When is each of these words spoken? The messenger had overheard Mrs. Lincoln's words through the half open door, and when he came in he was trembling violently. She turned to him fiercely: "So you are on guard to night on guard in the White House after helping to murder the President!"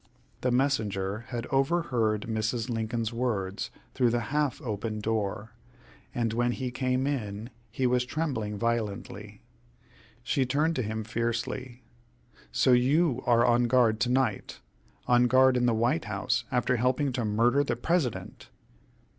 The 0.41 0.49
messenger 0.49 1.25
had 1.27 1.45
overheard 1.51 2.21
Mrs. 2.23 2.71
Lincoln's 2.71 3.13
words 3.13 3.69
through 3.93 4.09
the 4.09 4.31
half 4.33 4.59
open 4.63 4.99
door, 4.99 5.51
and 6.15 6.33
when 6.33 6.53
he 6.53 6.71
came 6.71 7.05
in 7.05 7.51
he 7.69 7.85
was 7.85 8.03
trembling 8.03 8.57
violently. 8.57 9.43
She 10.23 10.43
turned 10.43 10.75
to 10.77 10.81
him 10.81 11.03
fiercely: 11.03 11.83
"So 12.51 12.71
you 12.71 13.21
are 13.27 13.45
on 13.45 13.65
guard 13.65 13.99
to 13.99 14.09
night 14.09 14.59
on 15.05 15.25
guard 15.27 15.55
in 15.55 15.67
the 15.67 15.75
White 15.75 16.05
House 16.05 16.45
after 16.51 16.77
helping 16.77 17.11
to 17.11 17.23
murder 17.23 17.63
the 17.63 17.75
President!" 17.75 18.49